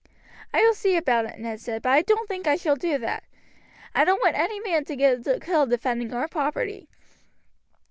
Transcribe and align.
"I 0.51 0.61
will 0.63 0.73
see 0.73 0.95
about 0.97 1.25
it," 1.25 1.37
Ned 1.37 1.59
said, 1.59 1.83
"but 1.83 1.91
I 1.91 2.01
don't 2.01 2.27
think 2.27 2.47
I 2.47 2.55
shall 2.55 2.75
do 2.75 2.97
that. 2.97 3.23
I 3.93 4.03
don't 4.03 4.19
want 4.23 4.35
any 4.35 4.59
men 4.59 4.83
to 4.85 4.95
get 4.95 5.23
killed 5.43 5.67
in 5.67 5.69
defending 5.69 6.11
our 6.11 6.27
property." 6.27 6.87